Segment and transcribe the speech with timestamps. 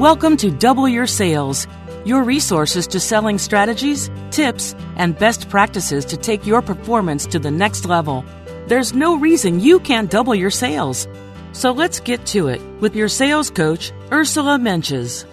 [0.00, 1.66] Welcome to Double Your Sales,
[2.06, 7.50] your resources to selling strategies, tips, and best practices to take your performance to the
[7.50, 8.24] next level.
[8.66, 11.06] There's no reason you can't double your sales.
[11.52, 15.26] So let's get to it with your sales coach, Ursula Mentjes.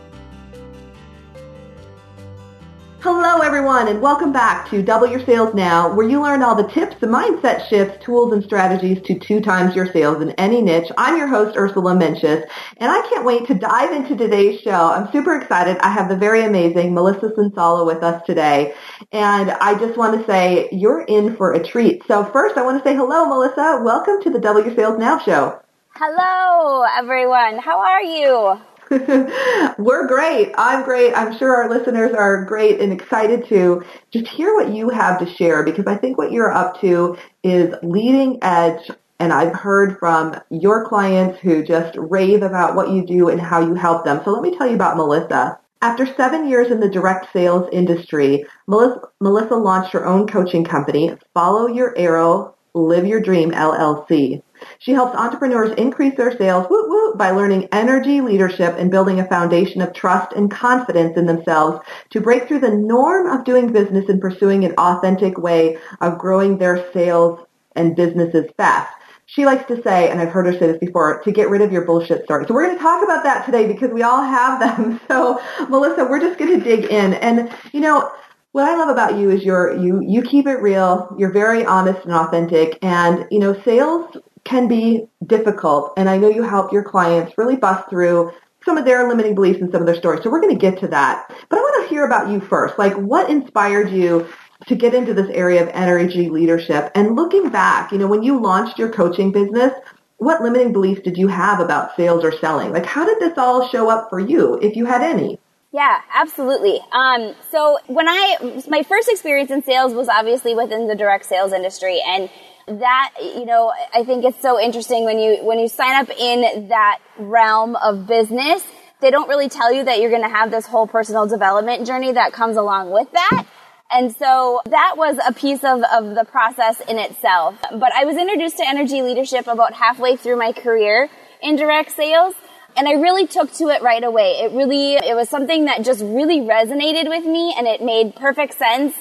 [3.01, 6.67] Hello, everyone, and welcome back to Double Your Sales Now, where you learn all the
[6.67, 10.91] tips, the mindset shifts, tools, and strategies to two times your sales in any niche.
[10.97, 12.43] I'm your host, Ursula Mentjes,
[12.77, 14.91] and I can't wait to dive into today's show.
[14.91, 15.77] I'm super excited.
[15.77, 18.73] I have the very amazing Melissa Sonsalla with us today,
[19.11, 22.01] and I just want to say you're in for a treat.
[22.07, 23.79] So first, I want to say hello, Melissa.
[23.83, 25.61] Welcome to the Double Your Sales Now show.
[25.93, 27.59] Hello, everyone.
[27.59, 28.59] How are you?
[29.77, 30.53] We're great.
[30.57, 31.13] I'm great.
[31.13, 35.25] I'm sure our listeners are great and excited to just hear what you have to
[35.35, 38.89] share because I think what you're up to is leading edge
[39.19, 43.59] and I've heard from your clients who just rave about what you do and how
[43.59, 44.21] you help them.
[44.23, 45.59] So let me tell you about Melissa.
[45.81, 51.15] After seven years in the direct sales industry, Melissa, Melissa launched her own coaching company,
[51.33, 54.41] Follow Your Arrow, Live Your Dream LLC.
[54.79, 59.27] She helps entrepreneurs increase their sales whoop, whoop, by learning energy leadership and building a
[59.27, 61.79] foundation of trust and confidence in themselves
[62.11, 66.57] to break through the norm of doing business and pursuing an authentic way of growing
[66.57, 67.39] their sales
[67.75, 68.91] and businesses fast.
[69.29, 71.71] She likes to say, and I've heard her say this before, to get rid of
[71.71, 72.47] your bullshit stories.
[72.47, 75.01] So we're going to talk about that today because we all have them.
[75.09, 77.13] So Melissa, we're just going to dig in.
[77.15, 78.09] And, you know,
[78.53, 81.13] what I love about you is you, you keep it real.
[81.17, 82.79] You're very honest and authentic.
[82.81, 84.15] And, you know, sales
[84.47, 85.93] can be difficult.
[85.97, 88.31] And I know you help your clients really bust through
[88.63, 90.23] some of their limiting beliefs and some of their stories.
[90.23, 91.27] So we're going to get to that.
[91.49, 92.77] But I want to hear about you first.
[92.77, 94.27] Like what inspired you
[94.67, 96.91] to get into this area of energy leadership?
[96.95, 99.73] And looking back, you know, when you launched your coaching business,
[100.17, 102.71] what limiting beliefs did you have about sales or selling?
[102.71, 105.39] Like how did this all show up for you, if you had any?
[105.71, 106.79] Yeah, absolutely.
[106.91, 111.53] Um, so when I, my first experience in sales was obviously within the direct sales
[111.53, 112.29] industry and
[112.67, 116.67] that you know i think it's so interesting when you when you sign up in
[116.67, 118.61] that realm of business
[118.99, 122.11] they don't really tell you that you're going to have this whole personal development journey
[122.11, 123.45] that comes along with that
[123.89, 128.17] and so that was a piece of, of the process in itself but i was
[128.17, 131.09] introduced to energy leadership about halfway through my career
[131.41, 132.35] in direct sales
[132.75, 134.33] and I really took to it right away.
[134.33, 138.53] It really, it was something that just really resonated with me and it made perfect
[138.53, 138.93] sense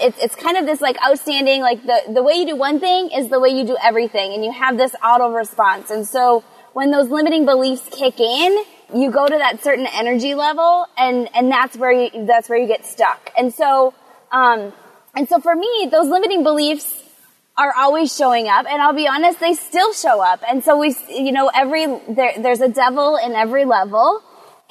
[0.00, 3.10] it's, it's kind of this like outstanding, like the, the way you do one thing
[3.10, 5.90] is the way you do everything and you have this auto response.
[5.90, 8.64] And so when those limiting beliefs kick in,
[8.94, 12.66] you go to that certain energy level and, and that's where you, that's where you
[12.66, 13.30] get stuck.
[13.36, 13.94] And so,
[14.30, 14.72] um,
[15.14, 17.02] and so for me, those limiting beliefs
[17.56, 20.42] are always showing up and I'll be honest, they still show up.
[20.48, 24.22] And so we, you know, every, there, there's a devil in every level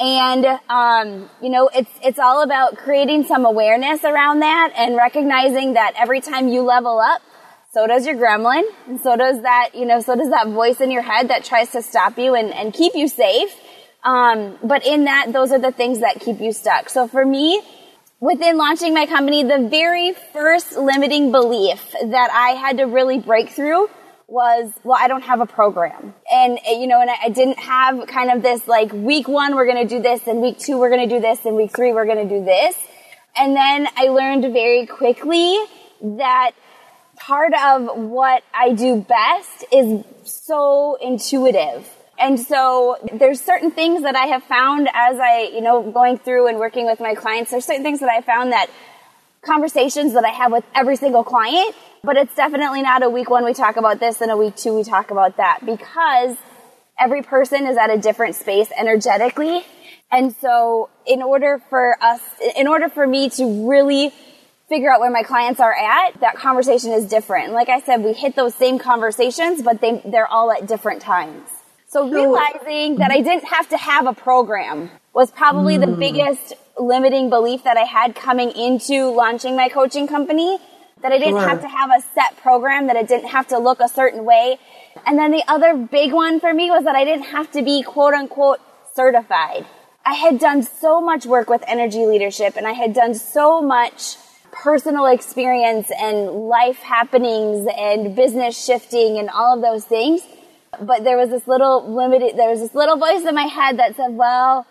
[0.02, 5.74] and, um, you know, it's, it's all about creating some awareness around that and recognizing
[5.74, 7.22] that every time you level up,
[7.72, 10.90] so does your gremlin, and so does that, you know, so does that voice in
[10.90, 13.56] your head that tries to stop you and, and keep you safe.
[14.04, 16.90] Um, but in that, those are the things that keep you stuck.
[16.90, 17.62] So for me,
[18.20, 23.50] within launching my company, the very first limiting belief that I had to really break
[23.50, 23.88] through
[24.32, 26.14] was, well, I don't have a program.
[26.32, 29.56] And, eh, you know, and I, I didn't have kind of this like week one,
[29.56, 31.76] we're going to do this, and week two, we're going to do this, and week
[31.76, 32.76] three, we're going to do this.
[33.36, 35.60] And then I learned very quickly
[36.02, 36.52] that
[37.18, 41.88] part of what I do best is so intuitive.
[42.18, 46.48] And so there's certain things that I have found as I, you know, going through
[46.48, 48.70] and working with my clients, there's certain things that I found that
[49.44, 53.44] conversations that I have with every single client, but it's definitely not a week one
[53.44, 56.38] we talk about this and a week two we talk about that because
[57.00, 59.64] every person is at a different space energetically.
[60.12, 62.22] And so in order for us,
[62.56, 64.12] in order for me to really
[64.70, 67.46] figure out where my clients are at, that conversation is different.
[67.46, 71.02] And like I said, we hit those same conversations, but they, they're all at different
[71.02, 71.50] times.
[71.88, 75.82] So realizing that I didn't have to have a program was probably mm.
[75.82, 80.58] the biggest limiting belief that I had coming into launching my coaching company.
[81.02, 81.50] That I didn't sure.
[81.50, 84.60] have to have a set program, that it didn't have to look a certain way.
[85.08, 87.82] And then the other big one for me was that I didn't have to be
[87.82, 88.60] quote unquote
[88.94, 89.66] certified.
[90.06, 94.18] I had done so much work with energy leadership and I had done so much
[94.52, 100.22] personal experience and life happenings and business shifting and all of those things.
[100.80, 103.96] But there was this little limited, there was this little voice in my head that
[103.96, 104.66] said, well,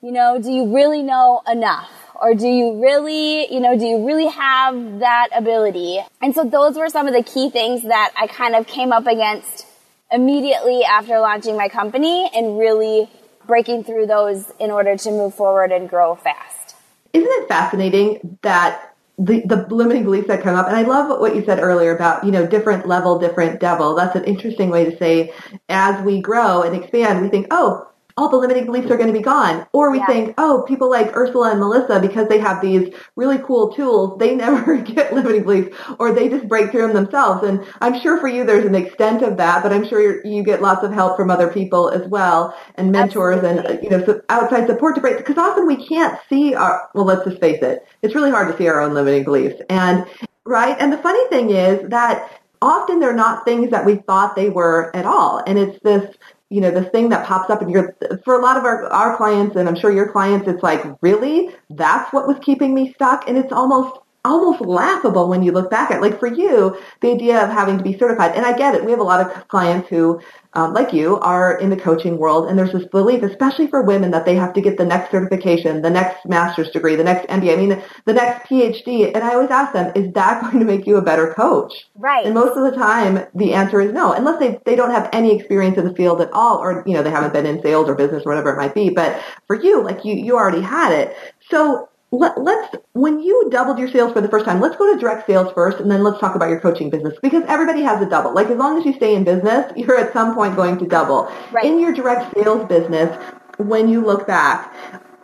[0.00, 1.90] you know, do you really know enough?
[2.20, 6.00] Or do you really, you know, do you really have that ability?
[6.20, 9.06] And so those were some of the key things that I kind of came up
[9.06, 9.66] against
[10.10, 13.08] immediately after launching my company and really
[13.46, 16.76] breaking through those in order to move forward and grow fast.
[17.12, 21.34] Isn't it fascinating that the, the limiting beliefs that come up, and I love what
[21.34, 23.96] you said earlier about, you know, different level, different devil.
[23.96, 25.32] That's an interesting way to say
[25.68, 29.16] as we grow and expand, we think, oh, all the limiting beliefs are going to
[29.16, 29.64] be gone.
[29.72, 30.06] Or we yeah.
[30.06, 34.34] think, oh, people like Ursula and Melissa, because they have these really cool tools, they
[34.48, 37.46] never get limiting beliefs or they just break through them themselves.
[37.46, 40.60] And I'm sure for you there's an extent of that, but I'm sure you get
[40.60, 43.74] lots of help from other people as well and mentors Absolutely.
[43.74, 47.04] and, you know, so outside support to break, because often we can't see our, well,
[47.04, 49.62] let's just face it, it's really hard to see our own limiting beliefs.
[49.70, 50.04] And,
[50.44, 50.76] right?
[50.80, 54.94] And the funny thing is that often they're not things that we thought they were
[54.96, 55.42] at all.
[55.46, 56.16] And it's this
[56.50, 59.16] you know, this thing that pops up and you're, for a lot of our, our
[59.16, 61.54] clients and I'm sure your clients, it's like, really?
[61.70, 63.28] That's what was keeping me stuck?
[63.28, 67.42] And it's almost almost laughable when you look back at like for you the idea
[67.42, 68.32] of having to be certified.
[68.36, 68.84] And i get it.
[68.84, 70.20] We have a lot of clients who
[70.54, 74.10] um, like you are in the coaching world and there's this belief especially for women
[74.10, 77.52] that they have to get the next certification the next master's degree the next mba
[77.52, 80.86] i mean the next phd and i always ask them is that going to make
[80.86, 81.88] you a better coach?
[81.96, 82.24] Right.
[82.24, 85.34] And most of the time the answer is no unless they, they don't have any
[85.34, 87.94] experience in the field at all or you know they haven't been in sales or
[87.94, 88.90] business or whatever it might be.
[88.90, 91.16] But for you like you you already had it.
[91.50, 94.98] So let, us when you doubled your sales for the first time, let's go to
[94.98, 98.08] direct sales first, and then let's talk about your coaching business because everybody has a
[98.08, 98.34] double.
[98.34, 101.30] Like as long as you stay in business, you're at some point going to double.
[101.52, 101.64] Right.
[101.64, 103.14] In your direct sales business,
[103.58, 104.74] when you look back,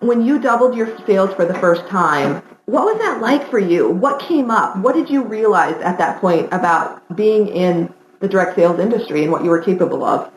[0.01, 3.89] when you doubled your sales for the first time, what was that like for you?
[3.89, 4.77] What came up?
[4.79, 9.33] What did you realize at that point about being in the direct sales industry and
[9.33, 10.31] what you were capable of?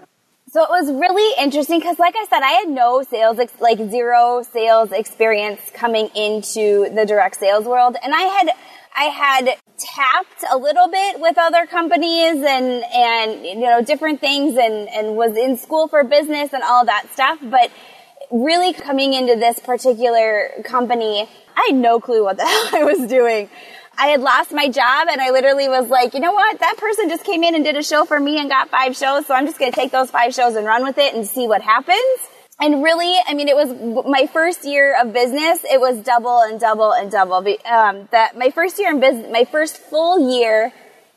[0.50, 3.80] So it was really interesting because, like I said, I had no sales, ex- like
[3.80, 7.98] zero sales experience coming into the direct sales world.
[8.02, 8.50] And I had,
[8.96, 14.58] I had tapped a little bit with other companies and, and, you know, different things
[14.58, 17.40] and, and was in school for business and all that stuff.
[17.42, 17.70] But
[18.32, 21.28] really coming into this particular company,
[21.58, 23.50] I had no clue what the hell I was doing.
[24.00, 26.60] I had lost my job and I literally was like, you know what?
[26.60, 29.26] That person just came in and did a show for me and got five shows.
[29.26, 31.48] So I'm just going to take those five shows and run with it and see
[31.48, 32.20] what happens.
[32.60, 35.64] And really, I mean, it was my first year of business.
[35.64, 37.38] It was double and double and double.
[37.38, 40.72] Um, that my first year in business, my first full year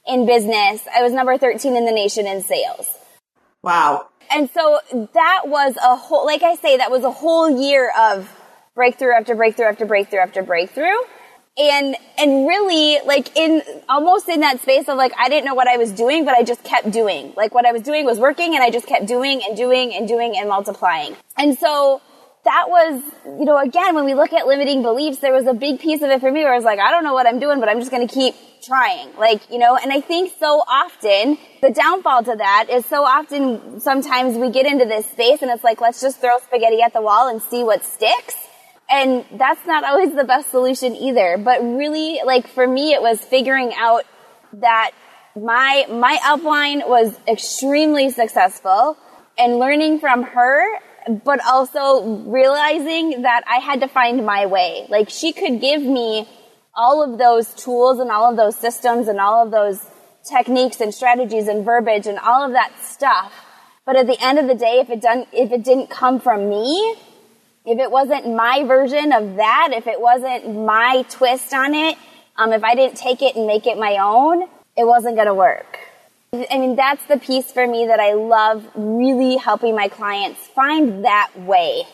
[0.06, 2.86] in business, I was number 13 in the nation in sales.
[3.62, 4.08] Wow.
[4.30, 4.80] And so
[5.12, 8.30] that was a whole, like I say, that was a whole year of
[8.74, 10.96] breakthrough after breakthrough after breakthrough after breakthrough
[11.60, 15.68] and and really like in almost in that space of like I didn't know what
[15.68, 17.32] I was doing, but I just kept doing.
[17.36, 20.08] Like what I was doing was working, and I just kept doing and doing and
[20.08, 21.16] doing and multiplying.
[21.36, 22.00] And so
[22.44, 25.78] that was, you know, again, when we look at limiting beliefs, there was a big
[25.78, 27.60] piece of it for me where I was like, I don't know what I'm doing,
[27.60, 29.14] but I'm just going to keep trying.
[29.16, 33.80] Like, you know, and I think so often the downfall to that is so often
[33.80, 37.02] sometimes we get into this space and it's like, let's just throw spaghetti at the
[37.02, 38.36] wall and see what sticks.
[38.90, 41.38] And that's not always the best solution either.
[41.38, 44.04] But really, like for me, it was figuring out
[44.54, 44.90] that
[45.36, 48.96] my, my upline was extremely successful
[49.38, 50.80] and learning from her,
[51.24, 54.86] but also realizing that I had to find my way.
[54.88, 56.28] Like she could give me
[56.74, 59.80] all of those tools and all of those systems and all of those
[60.28, 63.32] techniques and strategies and verbiage and all of that stuff.
[63.86, 66.48] But at the end of the day, if it done, if it didn't come from
[66.48, 66.96] me,
[67.70, 71.96] if it wasn't my version of that, if it wasn't my twist on it,
[72.36, 75.34] um, if I didn't take it and make it my own, it wasn't going to
[75.34, 75.78] work.
[76.32, 81.04] I mean, that's the piece for me that I love really helping my clients find
[81.04, 81.84] that way.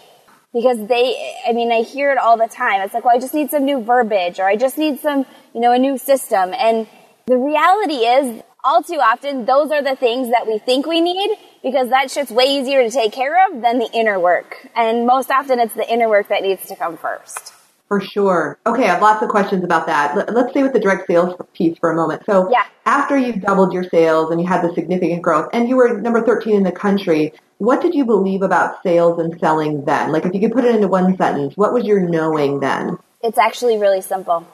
[0.54, 2.80] Because they, I mean, I hear it all the time.
[2.80, 5.60] It's like, well, I just need some new verbiage or I just need some, you
[5.60, 6.54] know, a new system.
[6.54, 6.86] And
[7.26, 11.36] the reality is, all too often, those are the things that we think we need
[11.62, 14.68] because that shit's way easier to take care of than the inner work.
[14.74, 17.54] And most often it's the inner work that needs to come first.
[17.88, 18.58] For sure.
[18.66, 20.32] Okay, I have lots of questions about that.
[20.32, 22.22] Let's stay with the direct sales piece for a moment.
[22.26, 22.64] So yeah.
[22.84, 26.20] after you doubled your sales and you had the significant growth and you were number
[26.20, 30.10] 13 in the country, what did you believe about sales and selling then?
[30.10, 32.98] Like if you could put it into one sentence, what was your knowing then?
[33.22, 34.46] It's actually really simple.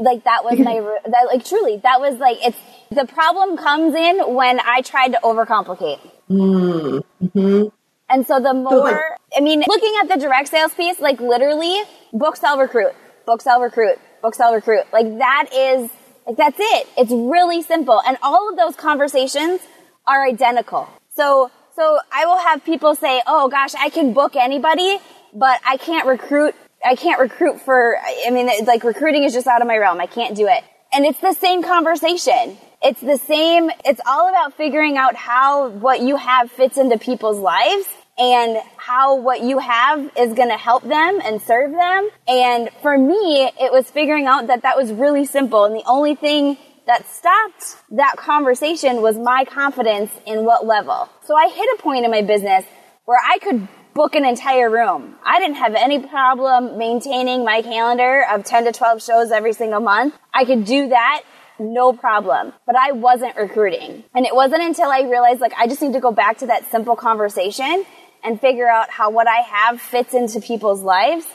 [0.00, 2.58] Like that was my, that, like truly, that was like, it's,
[2.90, 6.00] the problem comes in when I tried to overcomplicate.
[6.28, 7.68] Mm-hmm.
[8.08, 11.80] And so the more, I mean, looking at the direct sales piece, like literally
[12.12, 12.92] book, sell, recruit,
[13.26, 14.84] book, sell, recruit, book, sell, recruit.
[14.92, 15.90] Like that is,
[16.26, 16.86] like that's it.
[16.96, 18.00] It's really simple.
[18.06, 19.60] And all of those conversations
[20.06, 20.88] are identical.
[21.16, 24.98] So, so I will have people say, oh gosh, I can book anybody,
[25.32, 29.62] but I can't recruit, I can't recruit for, I mean, like recruiting is just out
[29.62, 30.00] of my realm.
[30.00, 30.62] I can't do it.
[30.92, 32.58] And it's the same conversation.
[32.86, 37.38] It's the same, it's all about figuring out how what you have fits into people's
[37.38, 37.86] lives
[38.18, 42.10] and how what you have is going to help them and serve them.
[42.28, 45.64] And for me, it was figuring out that that was really simple.
[45.64, 51.08] And the only thing that stopped that conversation was my confidence in what level.
[51.22, 52.66] So I hit a point in my business
[53.06, 55.14] where I could book an entire room.
[55.24, 59.80] I didn't have any problem maintaining my calendar of 10 to 12 shows every single
[59.80, 60.14] month.
[60.34, 61.22] I could do that
[61.58, 62.52] no problem.
[62.66, 64.04] But I wasn't recruiting.
[64.14, 66.70] And it wasn't until I realized like I just need to go back to that
[66.70, 67.84] simple conversation
[68.22, 71.26] and figure out how what I have fits into people's lives,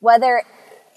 [0.00, 0.42] whether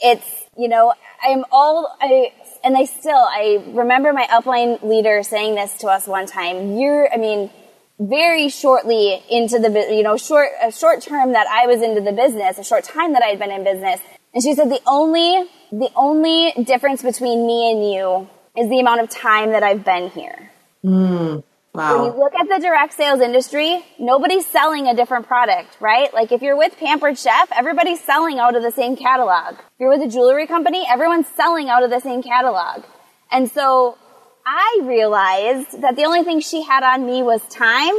[0.01, 0.27] it's,
[0.57, 5.73] you know, I'm all, I, and I still, I remember my upline leader saying this
[5.79, 6.77] to us one time.
[6.77, 7.51] You're, I mean,
[7.99, 12.11] very shortly into the, you know, short, a short term that I was into the
[12.11, 14.01] business, a short time that I had been in business.
[14.33, 19.01] And she said the only, the only difference between me and you is the amount
[19.01, 20.51] of time that I've been here.
[20.83, 21.43] Mm,
[21.73, 21.97] wow.
[21.97, 26.13] When you look at the direct sales industry, nobody's selling a different product, right?
[26.13, 29.55] Like if you're with Pampered Chef, everybody's selling out of the same catalog.
[29.55, 32.83] If you're with a jewelry company, everyone's selling out of the same catalog.
[33.31, 33.97] And so
[34.45, 37.95] I realized that the only thing she had on me was time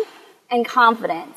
[0.51, 1.37] and confidence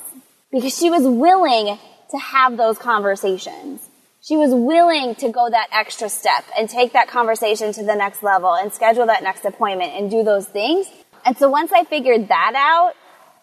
[0.52, 1.78] because she was willing
[2.12, 3.89] to have those conversations
[4.22, 8.22] she was willing to go that extra step and take that conversation to the next
[8.22, 10.88] level and schedule that next appointment and do those things.
[11.26, 12.94] And so once I figured that out,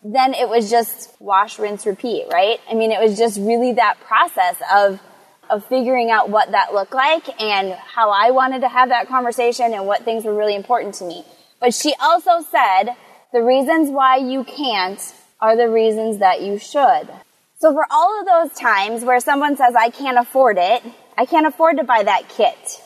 [0.04, 2.60] then it was just wash, rinse, repeat, right?
[2.70, 5.00] I mean, it was just really that process of,
[5.48, 9.72] of figuring out what that looked like and how I wanted to have that conversation
[9.72, 11.24] and what things were really important to me.
[11.58, 12.94] But she also said,
[13.32, 15.00] the reasons why you can't
[15.40, 17.08] are the reasons that you should.
[17.58, 20.82] So for all of those times where someone says, I can't afford it,
[21.16, 22.82] I can't afford to buy that kit,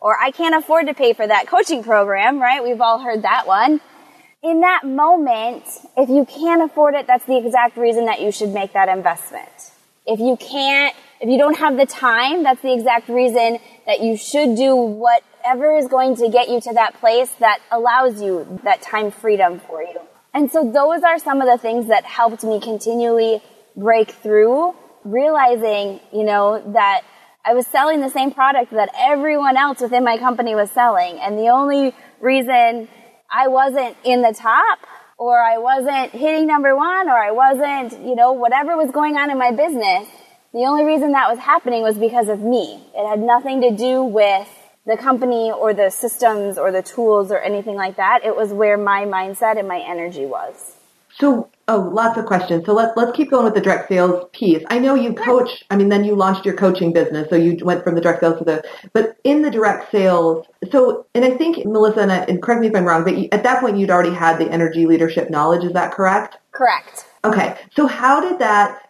[0.00, 2.62] or I can't afford to pay for that coaching program, right?
[2.62, 3.80] We've all heard that one.
[4.40, 5.64] In that moment,
[5.96, 9.72] if you can't afford it, that's the exact reason that you should make that investment.
[10.06, 14.16] If you can't, if you don't have the time, that's the exact reason that you
[14.16, 18.82] should do whatever is going to get you to that place that allows you that
[18.82, 20.00] time freedom for you.
[20.32, 23.42] And so those are some of the things that helped me continually
[23.76, 24.74] break through,
[25.04, 27.02] realizing, you know, that
[27.44, 31.18] I was selling the same product that everyone else within my company was selling.
[31.18, 32.88] And the only reason
[33.30, 34.78] I wasn't in the top
[35.18, 39.30] or I wasn't hitting number one or I wasn't, you know, whatever was going on
[39.30, 40.08] in my business,
[40.52, 42.84] the only reason that was happening was because of me.
[42.94, 44.48] It had nothing to do with
[44.84, 48.20] the company or the systems or the tools or anything like that.
[48.24, 50.76] It was where my mindset and my energy was.
[51.18, 52.66] So Oh, lots of questions.
[52.66, 54.64] So let's let's keep going with the direct sales piece.
[54.68, 55.62] I know you coach.
[55.70, 58.38] I mean, then you launched your coaching business, so you went from the direct sales
[58.38, 58.64] to the.
[58.92, 62.66] But in the direct sales, so and I think Melissa, and, I, and correct me
[62.66, 65.64] if I'm wrong, but you, at that point you'd already had the energy leadership knowledge.
[65.64, 66.36] Is that correct?
[66.50, 67.06] Correct.
[67.24, 68.82] Okay, so how did that?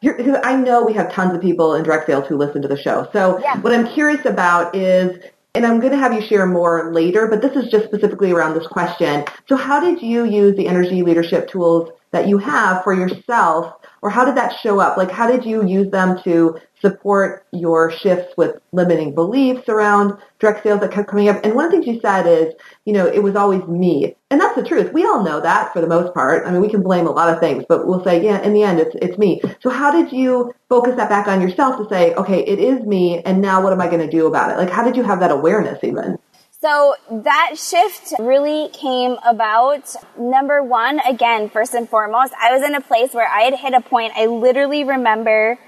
[0.43, 3.07] I know we have tons of people in direct sales who listen to the show.
[3.13, 3.61] So yeah.
[3.61, 5.23] what I'm curious about is
[5.55, 8.55] and I'm going to have you share more later, but this is just specifically around
[8.55, 9.25] this question.
[9.49, 14.11] So how did you use the energy leadership tools that you have for yourself or
[14.11, 14.97] how did that show up?
[14.97, 20.65] Like how did you use them to support your shifts with limiting beliefs around direct
[20.65, 21.41] sales that kept coming up?
[21.45, 22.53] And one of the things you said is,
[22.85, 24.17] you know, it was always me.
[24.31, 24.93] And that's the truth.
[24.93, 26.47] We all know that for the most part.
[26.47, 28.65] I mean, we can blame a lot of things, but we'll say, yeah, in the
[28.65, 29.41] end, it's, it's me.
[29.61, 33.23] So how did you focus that back on yourself to say, okay, it is me,
[33.23, 34.57] and now what am I going to do about it?
[34.57, 36.19] Like, how did you have that awareness even?
[36.63, 39.97] So that shift really came about.
[40.17, 43.75] Number one, again, first and foremost, I was in a place where I had hit
[43.75, 44.13] a point.
[44.15, 45.59] I literally remember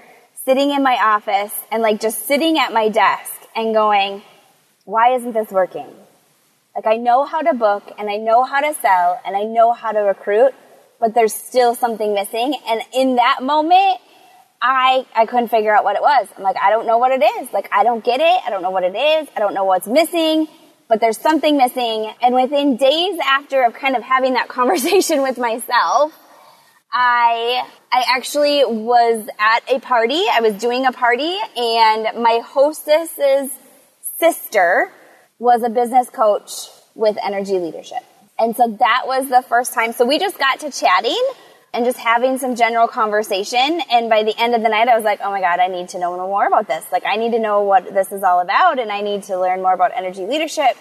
[0.44, 4.22] sitting in my office and like just sitting at my desk and going,
[4.84, 5.88] why isn't this working?
[6.76, 9.72] Like I know how to book and I know how to sell and I know
[9.72, 10.52] how to recruit,
[11.00, 12.54] but there's still something missing.
[12.68, 13.98] And in that moment,
[14.62, 16.28] I, I couldn't figure out what it was.
[16.36, 17.52] I'm like, I don't know what it is.
[17.52, 18.40] Like, I don't get it.
[18.46, 19.28] I don't know what it is.
[19.36, 20.46] I don't know what's missing
[20.88, 22.12] but there's something missing.
[22.22, 26.12] And within days after of kind of having that conversation with myself,
[26.92, 30.22] I, I actually was at a party.
[30.30, 33.50] I was doing a party and my hostess's
[34.18, 34.92] sister
[35.38, 37.98] was a business coach with energy leadership.
[38.38, 39.92] And so that was the first time.
[39.92, 41.22] So we just got to chatting
[41.74, 43.82] and just having some general conversation.
[43.90, 45.88] And by the end of the night, I was like, oh my God, I need
[45.90, 46.84] to know more about this.
[46.92, 49.60] Like, I need to know what this is all about and I need to learn
[49.60, 50.76] more about energy leadership.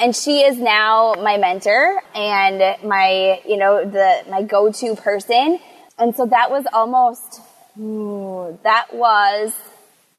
[0.00, 5.58] And she is now my mentor and my, you know, the, my go-to person.
[5.98, 7.40] And so that was almost,
[8.62, 9.52] that was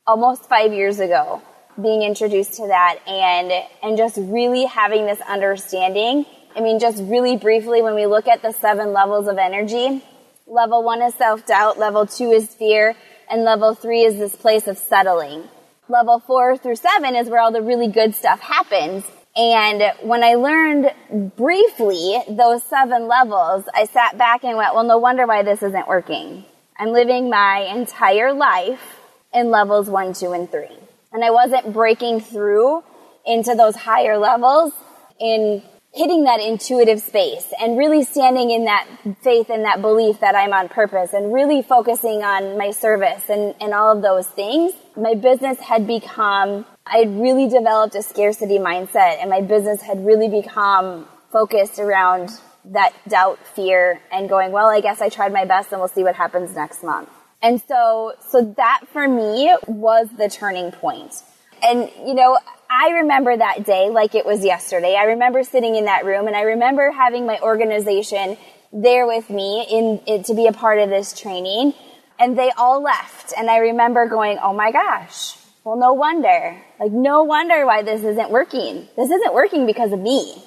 [0.05, 1.41] almost five years ago
[1.81, 6.25] being introduced to that and, and just really having this understanding.
[6.55, 10.03] I mean, just really briefly, when we look at the seven levels of energy,
[10.47, 11.77] Level one is self-doubt.
[11.77, 12.95] Level two is fear.
[13.29, 15.43] And level three is this place of settling.
[15.89, 19.03] Level four through seven is where all the really good stuff happens.
[19.35, 20.91] And when I learned
[21.35, 25.87] briefly those seven levels, I sat back and went, well, no wonder why this isn't
[25.87, 26.43] working.
[26.79, 28.99] I'm living my entire life
[29.33, 30.77] in levels one, two, and three.
[31.11, 32.83] And I wasn't breaking through
[33.25, 34.73] into those higher levels
[35.19, 35.61] in
[35.97, 38.87] hitting that intuitive space and really standing in that
[39.23, 43.55] faith and that belief that I'm on purpose and really focusing on my service and,
[43.59, 48.59] and all of those things, my business had become, I had really developed a scarcity
[48.59, 52.29] mindset and my business had really become focused around
[52.65, 56.03] that doubt, fear, and going, well, I guess I tried my best and we'll see
[56.03, 57.09] what happens next month.
[57.41, 61.23] And so, so that for me was the turning point.
[61.63, 62.37] And, you know,
[62.69, 64.95] I remember that day like it was yesterday.
[64.95, 68.37] I remember sitting in that room and I remember having my organization
[68.73, 71.73] there with me in, to be a part of this training
[72.19, 75.37] and they all left and I remember going, "Oh my gosh.
[75.63, 76.61] Well, no wonder.
[76.79, 78.87] Like no wonder why this isn't working.
[78.95, 80.41] This isn't working because of me.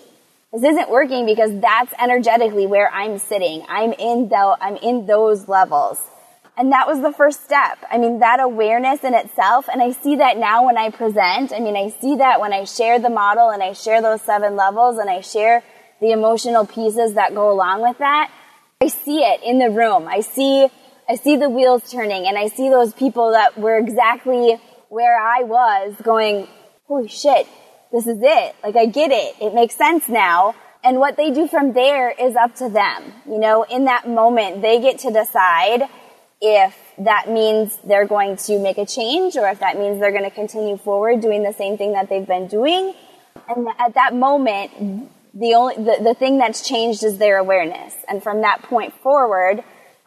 [0.52, 3.64] This isn't working because that's energetically where I'm sitting.
[3.68, 6.00] I'm in the, I'm in those levels.
[6.60, 7.78] And that was the first step.
[7.90, 11.54] I mean, that awareness in itself, and I see that now when I present.
[11.54, 14.56] I mean, I see that when I share the model and I share those seven
[14.56, 15.62] levels and I share
[16.02, 18.30] the emotional pieces that go along with that.
[18.82, 20.06] I see it in the room.
[20.06, 20.68] I see,
[21.08, 25.44] I see the wheels turning and I see those people that were exactly where I
[25.44, 26.46] was going,
[26.88, 27.46] holy shit,
[27.90, 28.54] this is it.
[28.62, 29.34] Like I get it.
[29.40, 30.54] It makes sense now.
[30.84, 33.14] And what they do from there is up to them.
[33.26, 35.88] You know, in that moment, they get to decide
[36.40, 40.24] if that means they're going to make a change or if that means they're going
[40.24, 42.94] to continue forward doing the same thing that they've been doing.
[43.48, 47.94] And at that moment, the only, the, the thing that's changed is their awareness.
[48.08, 49.62] And from that point forward,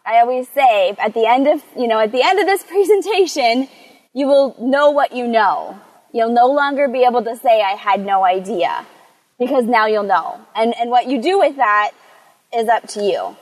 [0.05, 3.67] I always say at the end of, you know, at the end of this presentation,
[4.13, 5.79] you will know what you know.
[6.11, 8.85] You'll no longer be able to say, I had no idea
[9.39, 10.39] because now you'll know.
[10.55, 11.91] And, and what you do with that
[12.55, 13.35] is up to you.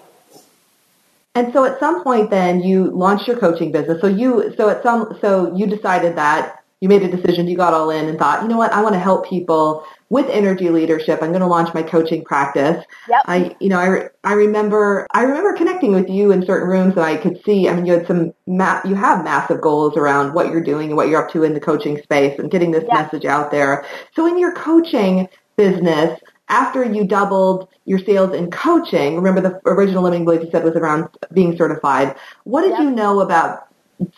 [1.33, 4.01] And so at some point then you launched your coaching business.
[4.01, 7.75] So you, so at some, so you decided that you made a decision, you got
[7.75, 11.19] all in and thought, you know what, I want to help people with energy leadership.
[11.21, 12.83] I'm going to launch my coaching practice.
[13.07, 13.21] Yep.
[13.27, 17.05] I, you know, I, I remember, I remember connecting with you in certain rooms and
[17.05, 20.47] I could see, I mean, you had some, ma- you have massive goals around what
[20.47, 22.93] you're doing and what you're up to in the coaching space and getting this yep.
[22.93, 23.85] message out there.
[24.15, 26.19] So in your coaching business,
[26.51, 30.75] after you doubled your sales in coaching, remember the original limiting belief you said was
[30.75, 32.15] around being certified.
[32.43, 32.81] What did yep.
[32.81, 33.67] you know about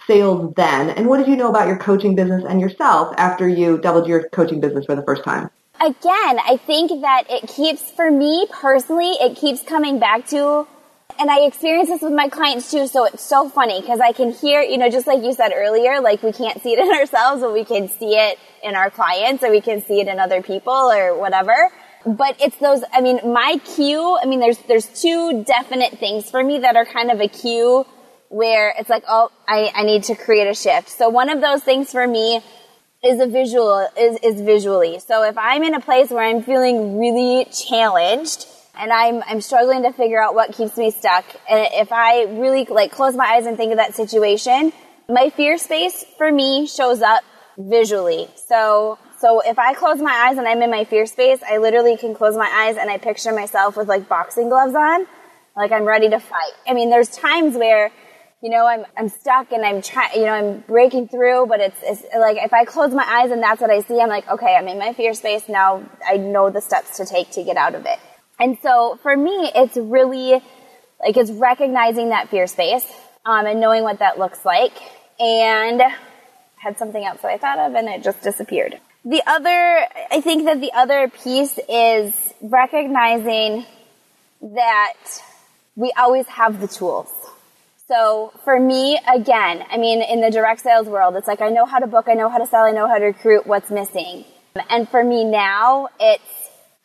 [0.08, 3.78] sales then, and what did you know about your coaching business and yourself after you
[3.78, 5.50] doubled your coaching business for the first time?
[5.80, 10.68] Again, I think that it keeps, for me personally, it keeps coming back to
[11.20, 14.32] and I experience this with my clients too, so it's so funny because I can
[14.32, 17.44] hear, you know, just like you said earlier, like we can't see it in ourselves,
[17.44, 20.42] but we can see it in our clients or we can see it in other
[20.42, 21.70] people or whatever
[22.06, 26.44] but it's those, I mean, my cue, I mean, there's, there's two definite things for
[26.44, 27.86] me that are kind of a cue
[28.30, 30.90] where it's like, oh, I, I need to create a shift.
[30.90, 32.42] So one of those things for me
[33.04, 35.00] is a visual, is, is visually.
[35.00, 39.84] So if I'm in a place where I'm feeling really challenged and I'm, I'm struggling
[39.84, 43.46] to figure out what keeps me stuck, and if I really like close my eyes
[43.46, 44.74] and think of that situation,
[45.08, 47.24] my fear space for me shows up
[47.58, 48.28] visually.
[48.48, 51.96] So So if I close my eyes and I'm in my fear space, I literally
[51.96, 55.08] can close my eyes and I picture myself with like boxing gloves on,
[55.56, 56.52] like I'm ready to fight.
[56.68, 57.90] I mean, there's times where,
[58.42, 61.78] you know, I'm, I'm stuck and I'm trying, you know, I'm breaking through, but it's,
[61.84, 64.58] it's like if I close my eyes and that's what I see, I'm like, okay,
[64.58, 65.48] I'm in my fear space.
[65.48, 68.00] Now I know the steps to take to get out of it.
[68.42, 70.34] And so for me, it's really
[71.00, 72.86] like it's recognizing that fear space
[73.26, 74.74] um, and knowing what that looks like.
[75.18, 75.96] And I
[76.58, 78.82] had something else that I thought of and it just disappeared.
[79.06, 83.66] The other, I think that the other piece is recognizing
[84.42, 84.94] that
[85.76, 87.10] we always have the tools.
[87.88, 91.66] So for me, again, I mean, in the direct sales world, it's like I know
[91.66, 94.24] how to book, I know how to sell, I know how to recruit, what's missing.
[94.70, 96.24] And for me now, it's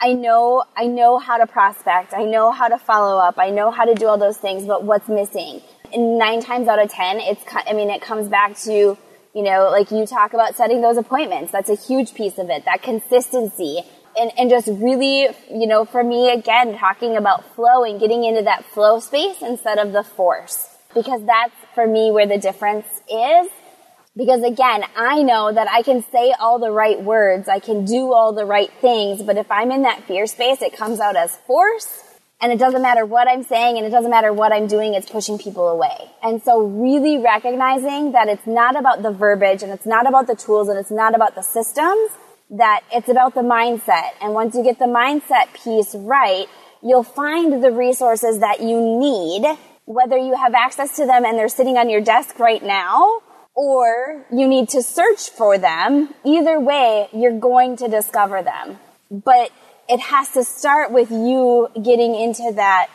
[0.01, 2.15] I know, I know how to prospect.
[2.15, 3.37] I know how to follow up.
[3.37, 5.61] I know how to do all those things, but what's missing?
[5.93, 8.97] And nine times out of ten, it's, I mean, it comes back to,
[9.35, 11.53] you know, like you talk about setting those appointments.
[11.53, 12.65] That's a huge piece of it.
[12.65, 13.83] That consistency.
[14.17, 18.43] And, and just really, you know, for me, again, talking about flow and getting into
[18.43, 20.77] that flow space instead of the force.
[20.93, 23.49] Because that's for me where the difference is.
[24.17, 28.13] Because again, I know that I can say all the right words, I can do
[28.13, 31.37] all the right things, but if I'm in that fear space, it comes out as
[31.47, 32.08] force.
[32.41, 35.11] And it doesn't matter what I'm saying and it doesn't matter what I'm doing, it's
[35.11, 36.11] pushing people away.
[36.23, 40.37] And so really recognizing that it's not about the verbiage and it's not about the
[40.37, 42.11] tools and it's not about the systems,
[42.51, 44.11] that it's about the mindset.
[44.21, 46.47] And once you get the mindset piece right,
[46.81, 51.49] you'll find the resources that you need, whether you have access to them and they're
[51.49, 53.21] sitting on your desk right now,
[53.55, 56.15] or you need to search for them.
[56.25, 58.79] Either way, you're going to discover them.
[59.11, 59.51] But
[59.89, 62.89] it has to start with you getting into that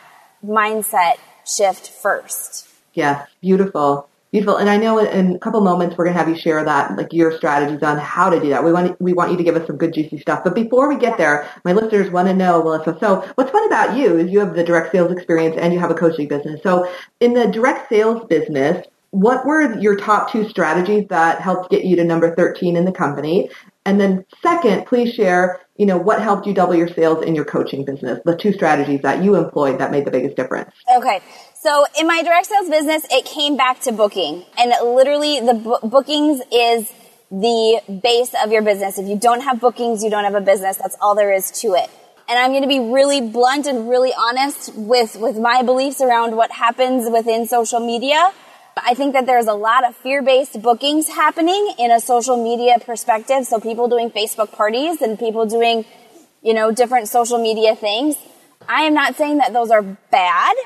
[0.44, 1.14] mindset
[1.46, 2.68] shift first.
[2.94, 4.08] Yeah, beautiful.
[4.30, 4.56] Beautiful.
[4.56, 7.12] And I know in a couple moments we're going to have you share that, like
[7.12, 8.64] your strategies on how to do that.
[8.64, 10.42] We want, we want you to give us some good juicy stuff.
[10.42, 13.96] But before we get there, my listeners want to know, Melissa, so what's fun about
[13.96, 16.60] you is you have the direct sales experience and you have a coaching business.
[16.64, 21.84] So in the direct sales business, what were your top two strategies that helped get
[21.84, 23.48] you to number 13 in the company?
[23.86, 27.44] And then second, please share, you know, what helped you double your sales in your
[27.44, 30.72] coaching business, the two strategies that you employed that made the biggest difference.
[30.96, 31.20] Okay.
[31.54, 36.42] So in my direct sales business, it came back to booking and literally the bookings
[36.52, 36.92] is
[37.30, 38.98] the base of your business.
[38.98, 40.76] If you don't have bookings, you don't have a business.
[40.78, 41.88] That's all there is to it.
[42.28, 46.34] And I'm going to be really blunt and really honest with, with my beliefs around
[46.34, 48.32] what happens within social media
[48.76, 53.46] I think that there's a lot of fear-based bookings happening in a social media perspective.
[53.46, 55.84] So people doing Facebook parties and people doing,
[56.42, 58.16] you know, different social media things.
[58.68, 60.56] I am not saying that those are bad.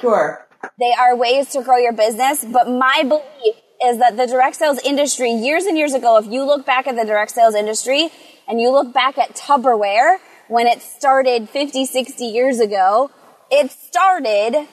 [0.00, 0.46] Sure.
[0.78, 4.78] They are ways to grow your business, but my belief is that the direct sales
[4.84, 8.10] industry years and years ago, if you look back at the direct sales industry
[8.46, 13.10] and you look back at Tupperware when it started 50, 60 years ago,
[13.50, 14.66] it started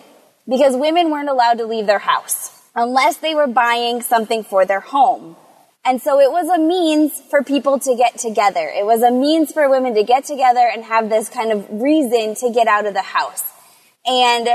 [0.50, 4.80] because women weren't allowed to leave their house unless they were buying something for their
[4.80, 5.36] home.
[5.84, 8.72] And so it was a means for people to get together.
[8.74, 12.36] It was a means for women to get together and have this kind of reason
[12.36, 13.44] to get out of the house.
[14.06, 14.48] And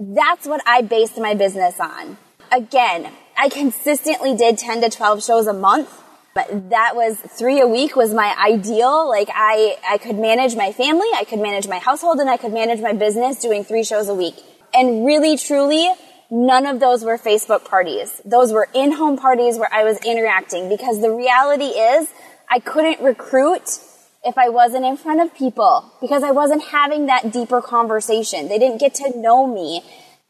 [0.00, 2.18] that's what I based my business on.
[2.50, 6.00] Again, I consistently did 10 to 12 shows a month.
[6.34, 9.06] But that was three a week was my ideal.
[9.06, 12.54] Like I, I could manage my family, I could manage my household, and I could
[12.54, 14.36] manage my business doing three shows a week.
[14.72, 15.92] And really, truly,
[16.34, 18.22] None of those were Facebook parties.
[18.24, 22.08] Those were in-home parties where I was interacting because the reality is
[22.48, 23.78] I couldn't recruit
[24.24, 28.48] if I wasn't in front of people because I wasn't having that deeper conversation.
[28.48, 29.82] They didn't get to know me.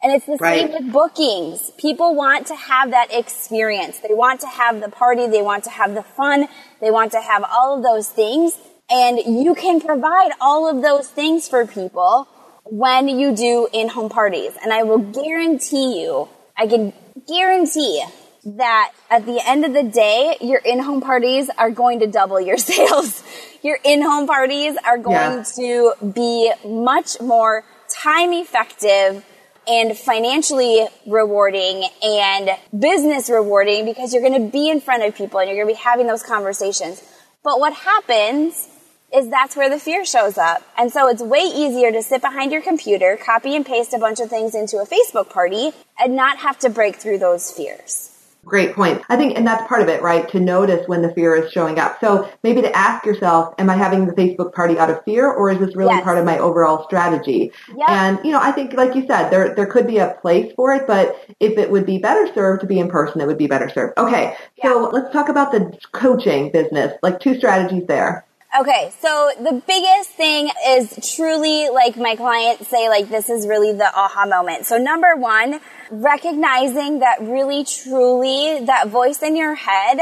[0.02, 0.62] And it's the right.
[0.62, 1.70] same with bookings.
[1.78, 4.00] People want to have that experience.
[4.00, 5.28] They want to have the party.
[5.28, 6.48] They want to have the fun.
[6.80, 8.58] They want to have all of those things.
[8.90, 12.26] And you can provide all of those things for people
[12.64, 14.53] when you do in-home parties.
[14.62, 16.92] And I will guarantee you, I can
[17.27, 18.03] guarantee
[18.44, 22.57] that at the end of the day, your in-home parties are going to double your
[22.70, 23.22] sales.
[23.62, 25.44] your in-home parties are going yeah.
[25.57, 29.25] to be much more time effective
[29.68, 35.38] and financially rewarding and business rewarding because you're going to be in front of people
[35.38, 37.03] and you're going to be having those conversations.
[37.44, 38.68] But what happens
[39.14, 40.62] is that's where the fear shows up.
[40.77, 44.20] And so it's way easier to sit behind your computer, copy and paste a bunch
[44.20, 48.09] of things into a Facebook party and not have to break through those fears.
[48.44, 49.01] Great point.
[49.09, 50.29] I think, and that's part of it, right?
[50.31, 52.01] To notice when the fear is showing up.
[52.01, 55.51] So maybe to ask yourself, am I having the Facebook party out of fear or
[55.51, 56.03] is this really Yes.
[56.03, 57.53] part of my overall strategy?
[57.68, 57.88] Yep.
[57.88, 60.75] And, you know, I think, like you said, there, there could be a place for
[60.75, 63.46] it, but if it would be better served to be in person, it would be
[63.46, 63.96] better served.
[63.96, 64.35] Okay.
[64.57, 64.64] Yeah.
[64.64, 68.25] So let's talk about the coaching business, like two strategies there.
[68.58, 73.72] Okay, so the biggest thing is truly like my clients say, like this is really
[73.72, 74.66] the aha moment.
[74.66, 75.60] So number one,
[75.90, 80.00] recognizing that really truly that voice in your head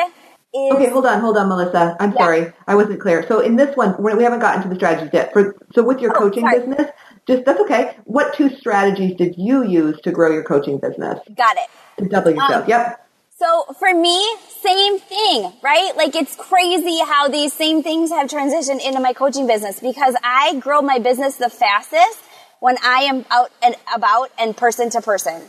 [0.54, 1.96] is Okay, hold on, hold on, Melissa.
[2.00, 2.18] I'm Yeah.
[2.18, 3.26] sorry, I wasn't clear.
[3.28, 5.32] So in this one, we haven't gotten to the strategies yet.
[5.32, 6.56] For so with your Oh, coaching sorry.
[6.58, 6.90] business,
[7.28, 7.96] just that's okay.
[8.04, 11.70] What two strategies did you use to grow your coaching business got it.
[11.98, 12.64] to double your sales?
[12.64, 13.00] Um, Yep.
[13.40, 14.22] So for me,
[14.62, 15.92] same thing, right?
[15.96, 20.57] Like it's crazy how these same things have transitioned into my coaching business because I
[20.57, 22.20] grow my business the fastest
[22.59, 25.40] when I am out and about and person to person.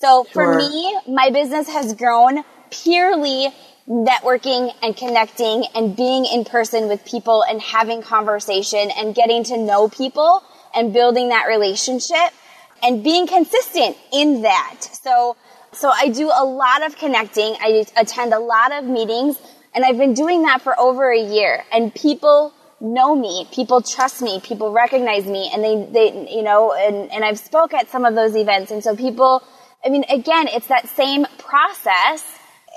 [0.00, 3.48] So for me, my business has grown purely
[3.88, 9.56] networking and connecting and being in person with people and having conversation and getting to
[9.56, 12.32] know people and building that relationship
[12.80, 14.76] and being consistent in that.
[15.02, 15.36] So,
[15.72, 17.56] so I do a lot of connecting.
[17.60, 19.38] I attend a lot of meetings
[19.74, 24.22] and I've been doing that for over a year and people know me, people trust
[24.22, 28.04] me, people recognize me and they, they, you know, and, and I've spoke at some
[28.04, 28.70] of those events.
[28.70, 29.42] And so people,
[29.84, 32.24] I mean, again, it's that same process.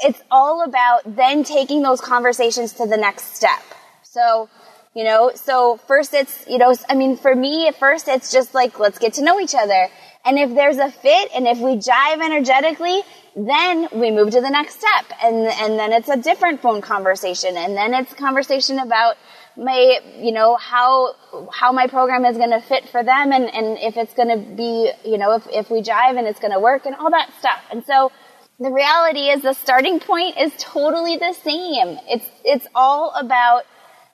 [0.04, 3.62] It's all about then taking those conversations to the next step.
[4.04, 4.50] So,
[4.94, 8.54] you know, so first it's, you know, I mean, for me, at first it's just
[8.54, 9.88] like, let's get to know each other.
[10.26, 13.02] And if there's a fit and if we jive energetically,
[13.36, 15.06] then we move to the next step.
[15.24, 17.58] And, and then it's a different phone conversation.
[17.58, 19.16] And then it's conversation about
[19.58, 21.16] my, you know, how,
[21.52, 24.56] how my program is going to fit for them and, and if it's going to
[24.56, 27.30] be, you know, if, if we jive and it's going to work and all that
[27.40, 27.60] stuff.
[27.72, 28.12] And so,
[28.60, 31.98] the reality is the starting point is totally the same.
[32.08, 33.64] It's, it's all about,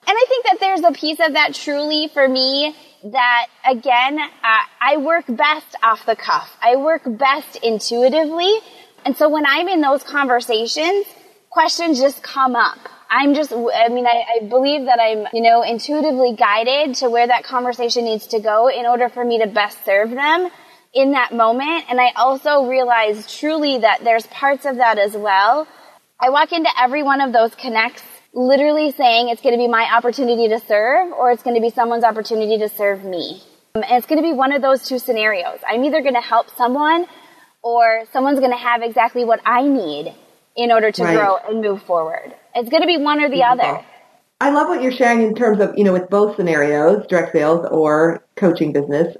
[0.08, 4.60] and I think that there's a piece of that truly for me that again, uh,
[4.82, 6.56] I work best off the cuff.
[6.62, 8.54] I work best intuitively.
[9.06, 11.06] And so when I'm in those conversations,
[11.50, 12.78] questions just come up.
[13.10, 17.26] I'm just, I mean, I, I believe that I'm, you know, intuitively guided to where
[17.26, 20.50] that conversation needs to go in order for me to best serve them
[20.94, 21.86] in that moment.
[21.90, 25.68] And I also realize truly that there's parts of that as well.
[26.20, 28.04] I walk into every one of those connects
[28.34, 31.70] literally saying it's going to be my opportunity to serve or it's going to be
[31.70, 33.42] someone's opportunity to serve me.
[33.76, 35.60] Um, And it's going to be one of those two scenarios.
[35.68, 37.08] I'm either going to help someone
[37.64, 40.14] or someone's going to have exactly what I need
[40.56, 41.16] in order to Right.
[41.16, 42.34] grow and move forward.
[42.56, 43.84] It's going to be one or the other.
[44.42, 47.68] I love what you're sharing in terms of, you know, with both scenarios, direct sales
[47.72, 49.16] or coaching business.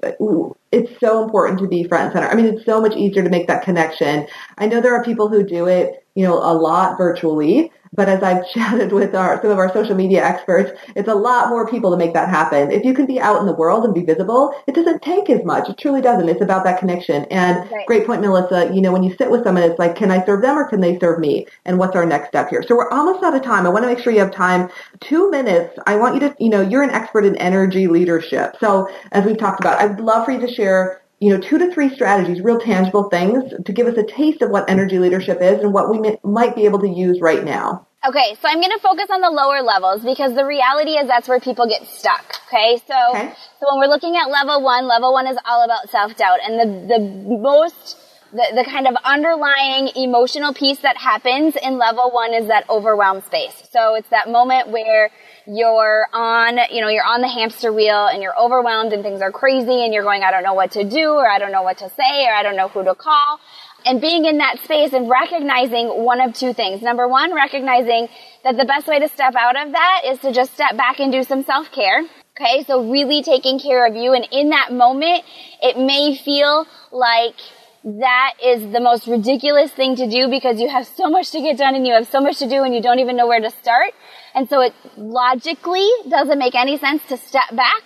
[0.72, 2.28] It's so important to be front and center.
[2.30, 4.28] I mean, it's so much easier to make that connection.
[4.58, 8.24] I know there are people who do it, you know, a lot virtually, but as
[8.24, 11.92] I've chatted with our, some of our social media experts, it's a lot more people
[11.92, 12.72] to make that happen.
[12.72, 15.44] If you can be out in the world and be visible, it doesn't take as
[15.44, 15.70] much.
[15.70, 16.30] It truly doesn't.
[16.30, 17.26] It's about that connection.
[17.26, 17.86] And Right.
[17.86, 18.72] great point, Melissa.
[18.74, 20.82] You know, when you sit with someone, it's like, can I serve them or can
[20.82, 21.48] they serve me?
[21.66, 22.64] And what's our next step here?
[22.68, 23.66] So we're almost out of time.
[23.66, 24.70] I want to make sure you have time.
[25.00, 25.78] Two minutes.
[25.86, 28.56] I want you to, you know, you're an expert in energy leadership.
[28.60, 31.72] So as we've talked about, I'd love for you to share, you know, two to
[31.74, 35.60] three strategies, real tangible things to give us a taste of what energy leadership is
[35.62, 37.86] and what we mi- might be able to use right now.
[38.08, 41.28] Okay, so I'm going to focus on the lower levels because the reality is that's
[41.28, 42.24] where people get stuck.
[42.48, 43.34] Okay, so Okay.
[43.60, 46.60] so when we're looking at level one, level one is all about self doubt, and
[46.60, 47.00] the the
[47.40, 47.98] most
[48.32, 53.24] the, the kind of underlying emotional piece that happens in level one is that overwhelmed
[53.24, 53.64] space.
[53.72, 55.10] So it's that moment where
[55.48, 59.32] you're on, you know, you're on the hamster wheel and you're overwhelmed and things are
[59.32, 61.80] crazy and you're going, I don't know what to do or I don't know what
[61.80, 63.40] to say or I don't know who to call
[63.86, 66.82] and being in that space and recognizing one of two things.
[66.82, 68.10] Number one, recognizing
[68.44, 71.12] that the best way to step out of that is to just step back and
[71.12, 72.04] do some self-care.
[72.40, 75.24] Okay, so really taking care of you and in that moment,
[75.62, 77.36] it may feel like
[77.84, 81.58] that is the most ridiculous thing to do because you have so much to get
[81.58, 83.50] done and you have so much to do and you don't even know where to
[83.50, 83.94] start.
[84.36, 87.84] And so it logically doesn't make any sense to step back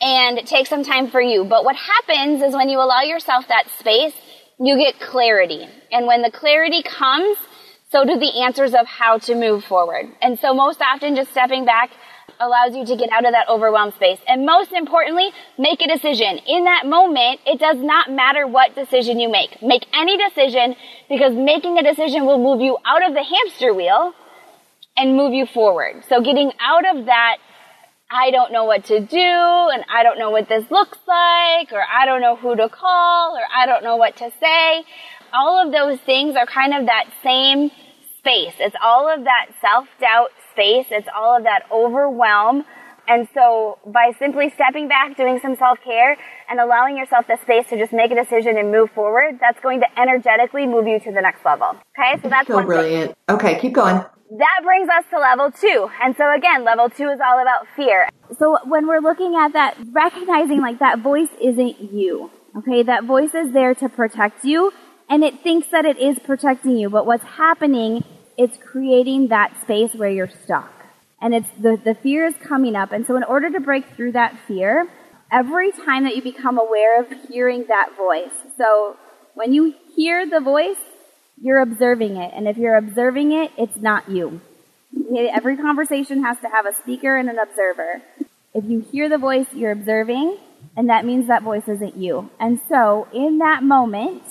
[0.00, 1.44] and take some time for you.
[1.44, 4.14] But what happens is when you allow yourself that space,
[4.58, 5.66] you get clarity.
[5.90, 7.38] And when the clarity comes,
[7.90, 10.06] so do the answers of how to move forward.
[10.20, 11.90] And so most often just stepping back
[12.40, 14.18] allows you to get out of that overwhelmed space.
[14.26, 16.38] And most importantly, make a decision.
[16.46, 19.62] In that moment, it does not matter what decision you make.
[19.62, 20.74] Make any decision
[21.08, 24.14] because making a decision will move you out of the hamster wheel
[24.96, 26.04] and move you forward.
[26.08, 27.38] So getting out of that
[28.12, 31.80] I don't know what to do and I don't know what this looks like or
[31.80, 34.84] I don't know who to call or I don't know what to say.
[35.32, 37.70] All of those things are kind of that same
[38.18, 38.54] space.
[38.58, 40.86] It's all of that self-doubt space.
[40.90, 42.64] It's all of that overwhelm.
[43.08, 46.16] And so by simply stepping back, doing some self-care
[46.48, 49.80] and allowing yourself the space to just make a decision and move forward, that's going
[49.80, 51.76] to energetically move you to the next level.
[51.98, 52.20] Okay.
[52.22, 53.16] So that's so brilliant.
[53.26, 53.36] Thing.
[53.36, 53.58] Okay.
[53.60, 53.96] Keep going.
[53.96, 55.90] That brings us to level two.
[56.00, 58.08] And so again, level two is all about fear.
[58.38, 62.30] So when we're looking at that, recognizing like that voice isn't you.
[62.58, 62.84] Okay.
[62.84, 64.72] That voice is there to protect you
[65.08, 66.90] and it thinks that it is protecting you.
[66.90, 68.04] But what's happening,
[68.40, 70.72] it's creating that space where you're stuck.
[71.20, 72.90] And it's the, the fear is coming up.
[72.90, 74.88] And so in order to break through that fear,
[75.30, 78.32] every time that you become aware of hearing that voice.
[78.56, 78.96] So
[79.34, 80.80] when you hear the voice,
[81.42, 82.32] you're observing it.
[82.34, 84.40] And if you're observing it, it's not you.
[85.14, 88.00] Every conversation has to have a speaker and an observer.
[88.54, 90.38] If you hear the voice, you're observing,
[90.78, 92.30] and that means that voice isn't you.
[92.40, 94.22] And so in that moment,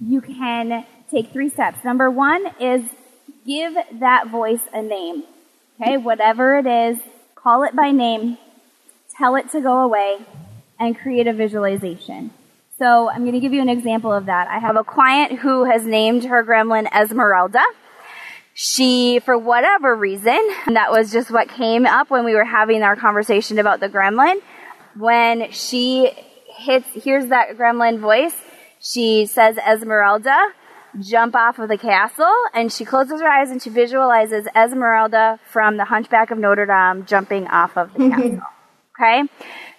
[0.00, 1.84] you can take three steps.
[1.84, 2.82] Number one is
[3.46, 5.24] give that voice a name.
[5.80, 6.98] Okay, whatever it is,
[7.34, 8.36] call it by name,
[9.16, 10.18] tell it to go away,
[10.78, 12.30] and create a visualization.
[12.78, 14.48] So I'm going to give you an example of that.
[14.48, 17.62] I have a client who has named her gremlin Esmeralda.
[18.54, 22.96] She, for whatever reason, that was just what came up when we were having our
[22.96, 24.40] conversation about the gremlin.
[24.96, 26.10] When she
[26.56, 28.34] hits, hears that gremlin voice,
[28.80, 30.52] she says Esmeralda,
[30.98, 35.76] jump off of the castle, and she closes her eyes and she visualizes Esmeralda from
[35.76, 38.40] the Hunchback of Notre Dame jumping off of the castle.
[38.98, 39.22] Okay?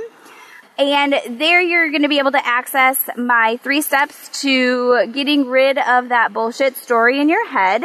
[0.79, 5.77] And there you're going to be able to access my three steps to getting rid
[5.77, 7.83] of that bullshit story in your head,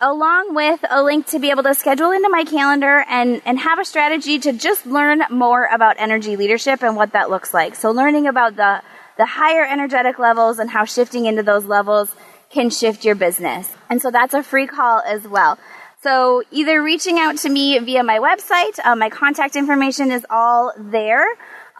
[0.00, 3.78] along with a link to be able to schedule into my calendar and, and have
[3.78, 7.76] a strategy to just learn more about energy leadership and what that looks like.
[7.76, 8.82] So learning about the,
[9.18, 12.12] the higher energetic levels and how shifting into those levels
[12.50, 13.70] can shift your business.
[13.88, 15.60] And so that's a free call as well.
[16.02, 20.72] So either reaching out to me via my website, uh, my contact information is all
[20.76, 21.24] there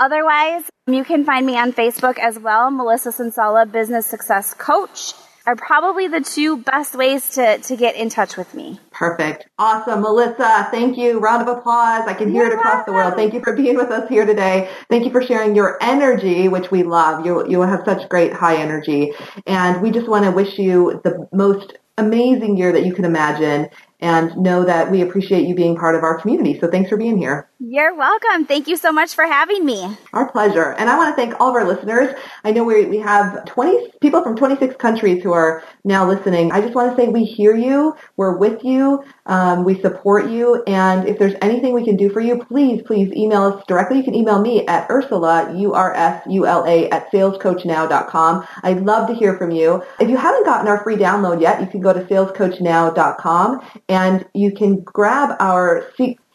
[0.02, 5.12] Otherwise, you can find me on Facebook as well, Melissa Sonsalla Business Success Coach
[5.46, 8.80] are probably the two best ways to, to get in touch with me.
[8.90, 9.46] Perfect.
[9.60, 10.00] Awesome.
[10.00, 11.20] Melissa, thank you.
[11.20, 12.08] Round of applause.
[12.08, 12.94] I can hear You're it across welcome.
[12.94, 13.14] the world.
[13.14, 14.68] Thank you for being with us here today.
[14.90, 17.24] Thank you for sharing your energy, which we love.
[17.24, 19.12] You, you have such great high energy.
[19.46, 23.68] And we just want to wish you the most amazing year that you can imagine
[24.00, 26.58] and know that we appreciate you being part of our community.
[26.58, 27.48] So thanks for being here.
[27.64, 28.44] You're welcome.
[28.44, 29.96] Thank you so much for having me.
[30.12, 30.72] Our pleasure.
[30.72, 32.12] And I want to thank all of our listeners.
[32.42, 36.50] I know we, we have 20 people from 26 countries who are now listening.
[36.50, 37.94] I just want to say we hear you.
[38.16, 39.04] We're with you.
[39.26, 40.64] Um, we support you.
[40.66, 43.98] And if there's anything we can do for you, please, please email us directly.
[43.98, 48.46] You can email me at Ursula, U-R-S-U-L-A, at salescoachnow.com.
[48.64, 49.84] I'd love to hear from you.
[50.00, 54.50] If you haven't gotten our free download yet, you can go to salescoachnow.com and you
[54.50, 55.86] can grab our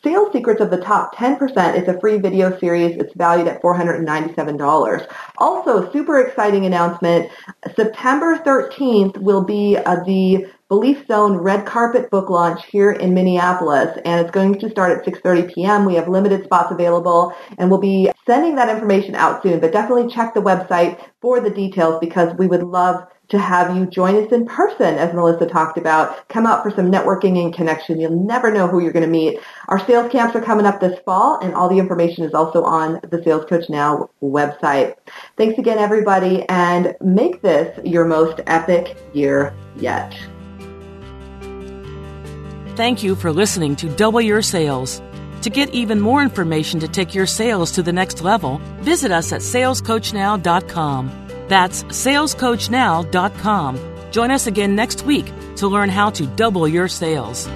[0.03, 1.75] Sales Secrets of the Top 10%.
[1.75, 2.97] is a free video series.
[2.97, 5.07] It's valued at $497.
[5.39, 7.31] Also, super exciting announcement.
[7.75, 13.97] September 13th will be uh, the Belief Zone red carpet book launch here in Minneapolis,
[14.05, 15.85] and it's going to start at 6.30 p.m.
[15.85, 20.13] We have limited spots available, and we'll be sending that information out soon, but definitely
[20.13, 24.31] check the website for the details because we would love to have you join us
[24.31, 26.27] in person, as Melissa talked about.
[26.29, 27.99] Come out for some networking and connection.
[27.99, 29.39] You'll never know who you're going to meet.
[29.67, 32.99] Our sales camps are coming up this fall, and all the information is also on
[33.09, 34.95] the Sales Coach Now website.
[35.35, 40.17] Thanks again, everybody, and make this your most epic year yet.
[42.75, 45.01] Thank you for listening to Double Your Sales.
[45.41, 49.31] To get even more information to take your sales to the next level, visit us
[49.31, 51.26] at salescoachnow.com.
[51.47, 57.47] That's salescoachnow.com Join us again next week to learn how to double your sales.